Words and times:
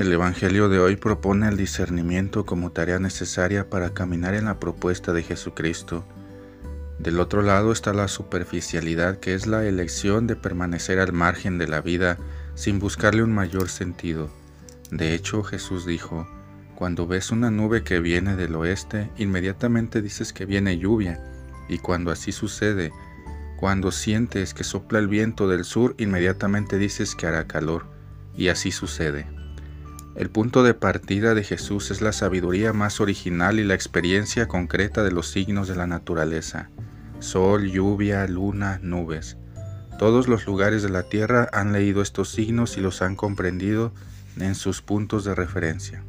El 0.00 0.10
Evangelio 0.14 0.70
de 0.70 0.78
hoy 0.78 0.96
propone 0.96 1.46
el 1.46 1.58
discernimiento 1.58 2.46
como 2.46 2.72
tarea 2.72 2.98
necesaria 2.98 3.68
para 3.68 3.90
caminar 3.90 4.32
en 4.32 4.46
la 4.46 4.58
propuesta 4.58 5.12
de 5.12 5.22
Jesucristo. 5.22 6.06
Del 6.98 7.20
otro 7.20 7.42
lado 7.42 7.70
está 7.70 7.92
la 7.92 8.08
superficialidad, 8.08 9.18
que 9.18 9.34
es 9.34 9.46
la 9.46 9.66
elección 9.66 10.26
de 10.26 10.36
permanecer 10.36 11.00
al 11.00 11.12
margen 11.12 11.58
de 11.58 11.68
la 11.68 11.82
vida 11.82 12.16
sin 12.54 12.78
buscarle 12.78 13.22
un 13.22 13.34
mayor 13.34 13.68
sentido. 13.68 14.30
De 14.90 15.12
hecho, 15.12 15.42
Jesús 15.42 15.84
dijo, 15.84 16.26
cuando 16.76 17.06
ves 17.06 17.30
una 17.30 17.50
nube 17.50 17.82
que 17.84 18.00
viene 18.00 18.36
del 18.36 18.54
oeste, 18.54 19.10
inmediatamente 19.18 20.00
dices 20.00 20.32
que 20.32 20.46
viene 20.46 20.78
lluvia, 20.78 21.22
y 21.68 21.76
cuando 21.76 22.10
así 22.10 22.32
sucede, 22.32 22.90
cuando 23.58 23.92
sientes 23.92 24.54
que 24.54 24.64
sopla 24.64 24.98
el 24.98 25.08
viento 25.08 25.46
del 25.46 25.66
sur, 25.66 25.94
inmediatamente 25.98 26.78
dices 26.78 27.14
que 27.14 27.26
hará 27.26 27.46
calor, 27.46 27.84
y 28.34 28.48
así 28.48 28.72
sucede. 28.72 29.39
El 30.16 30.28
punto 30.28 30.64
de 30.64 30.74
partida 30.74 31.34
de 31.34 31.44
Jesús 31.44 31.90
es 31.90 32.02
la 32.02 32.12
sabiduría 32.12 32.72
más 32.72 33.00
original 33.00 33.60
y 33.60 33.64
la 33.64 33.74
experiencia 33.74 34.48
concreta 34.48 35.04
de 35.04 35.12
los 35.12 35.30
signos 35.30 35.68
de 35.68 35.76
la 35.76 35.86
naturaleza. 35.86 36.68
Sol, 37.20 37.70
lluvia, 37.70 38.26
luna, 38.26 38.80
nubes. 38.82 39.36
Todos 39.98 40.26
los 40.26 40.46
lugares 40.46 40.82
de 40.82 40.88
la 40.88 41.04
tierra 41.04 41.48
han 41.52 41.72
leído 41.72 42.02
estos 42.02 42.30
signos 42.30 42.76
y 42.76 42.80
los 42.80 43.02
han 43.02 43.14
comprendido 43.14 43.92
en 44.38 44.54
sus 44.56 44.82
puntos 44.82 45.24
de 45.24 45.34
referencia. 45.34 46.02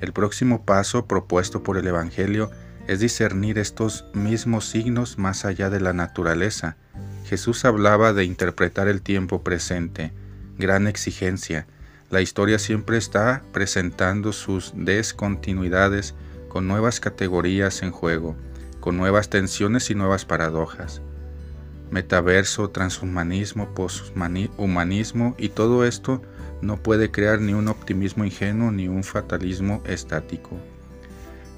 El 0.00 0.12
próximo 0.12 0.64
paso 0.64 1.06
propuesto 1.06 1.62
por 1.62 1.78
el 1.78 1.86
Evangelio 1.86 2.50
es 2.86 3.00
discernir 3.00 3.58
estos 3.58 4.04
mismos 4.12 4.68
signos 4.68 5.18
más 5.18 5.44
allá 5.44 5.68
de 5.68 5.80
la 5.80 5.92
naturaleza. 5.92 6.76
Jesús 7.24 7.64
hablaba 7.64 8.12
de 8.12 8.24
interpretar 8.24 8.86
el 8.86 9.02
tiempo 9.02 9.42
presente, 9.42 10.12
gran 10.58 10.86
exigencia, 10.86 11.66
la 12.10 12.20
historia 12.20 12.58
siempre 12.58 12.96
está 12.98 13.42
presentando 13.52 14.32
sus 14.32 14.72
descontinuidades 14.76 16.14
con 16.48 16.68
nuevas 16.68 17.00
categorías 17.00 17.82
en 17.82 17.90
juego, 17.90 18.36
con 18.80 18.96
nuevas 18.96 19.28
tensiones 19.28 19.90
y 19.90 19.96
nuevas 19.96 20.24
paradojas. 20.24 21.02
Metaverso, 21.90 22.70
transhumanismo, 22.70 23.74
poshumanismo 23.74 25.34
y 25.36 25.48
todo 25.48 25.84
esto 25.84 26.22
no 26.62 26.76
puede 26.76 27.10
crear 27.10 27.40
ni 27.40 27.54
un 27.54 27.68
optimismo 27.68 28.24
ingenuo 28.24 28.70
ni 28.70 28.88
un 28.88 29.02
fatalismo 29.02 29.82
estático. 29.84 30.56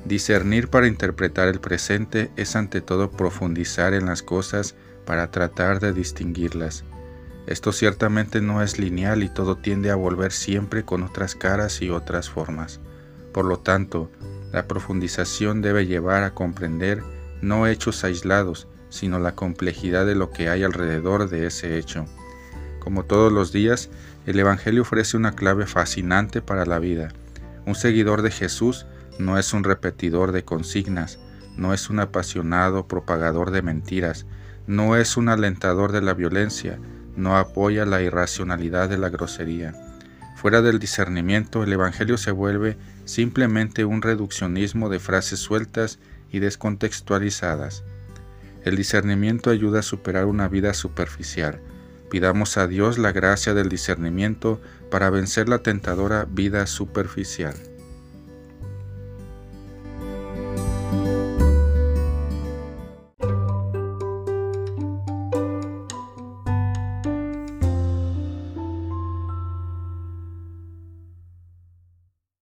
Discernir 0.07 0.69
para 0.69 0.87
interpretar 0.87 1.49
el 1.49 1.61
presente 1.61 2.31
es 2.37 2.57
ante 2.57 2.81
todo 2.81 3.11
profundizar 3.11 3.93
en 3.93 4.07
las 4.07 4.23
cosas 4.23 4.75
para 5.05 5.31
tratar 5.31 5.81
de 5.81 5.93
distinguirlas 5.93 6.85
esto 7.49 7.73
ciertamente 7.73 8.43
no 8.43 8.63
es 8.63 8.79
lineal 8.79 9.23
y 9.23 9.31
todo 9.31 9.57
tiende 9.57 9.91
a 9.91 9.95
volver 9.95 10.33
siempre 10.33 10.85
con 10.85 11.03
otras 11.03 11.35
caras 11.35 11.81
y 11.81 11.89
otras 11.89 12.29
formas. 12.29 12.79
Por 13.33 13.47
lo 13.47 13.59
tanto, 13.59 14.11
la 14.53 14.69
profundización 14.69 15.63
debe 15.63 15.87
llevar 15.87 16.25
a 16.25 16.35
comprender 16.35 17.03
no 17.41 17.67
hechos 17.67 18.05
aislados, 18.05 18.69
sino 18.91 19.19
la 19.19 19.35
complejidad 19.35 20.05
de 20.05 20.15
lo 20.15 20.31
que 20.31 20.51
hay 20.51 20.63
alrededor 20.63 21.31
de 21.31 21.47
ese 21.47 21.79
hecho. 21.79 22.05
Como 22.81 23.07
todos 23.07 23.33
los 23.33 23.51
días, 23.51 23.89
el 24.27 24.39
Evangelio 24.39 24.83
ofrece 24.83 25.17
una 25.17 25.33
clave 25.33 25.67
fascinante 25.67 26.43
para 26.43 26.67
la 26.67 26.79
vida. 26.79 27.09
Un 27.65 27.75
seguidor 27.75 28.21
de 28.21 28.31
Jesús 28.31 28.85
no 29.19 29.39
es 29.39 29.55
un 29.55 29.65
repetidor 29.65 30.33
de 30.33 30.45
consignas, 30.45 31.19
no 31.57 31.73
es 31.73 31.89
un 31.89 32.01
apasionado 32.01 32.87
propagador 32.87 33.53
de 33.53 33.62
mentiras, 33.62 34.27
no 34.67 34.97
es 34.97 35.17
un 35.17 35.31
alentador 35.31 35.93
de 35.93 36.03
la 36.03 36.12
violencia, 36.12 36.79
no 37.19 37.37
apoya 37.37 37.85
la 37.85 38.01
irracionalidad 38.01 38.89
de 38.89 38.97
la 38.97 39.11
grosería. 39.11 39.75
Fuera 40.37 40.63
del 40.63 40.79
discernimiento, 40.79 41.65
el 41.65 41.73
Evangelio 41.73 42.17
se 42.17 42.31
vuelve 42.31 42.79
simplemente 43.05 43.84
un 43.84 44.03
reduccionismo 44.03 44.89
de 44.89 45.01
frases 45.01 45.41
sueltas 45.41 45.99
y 46.31 46.39
descontextualizadas. 46.39 47.83
El 48.65 48.77
discernimiento 48.77 49.51
ayuda 49.51 49.81
a 49.81 49.83
superar 49.83 50.27
una 50.27 50.49
vida 50.49 50.75
superficial. 50.75 51.61
Pidamos 52.11 52.57
a 52.57 52.67
Dios 52.67 52.99
la 52.99 53.12
gracia 53.12 53.53
del 53.53 53.69
discernimiento 53.69 54.61
para 54.91 55.11
vencer 55.11 55.49
la 55.49 55.59
tentadora 55.59 56.25
vida 56.25 56.67
superficial. 56.67 57.55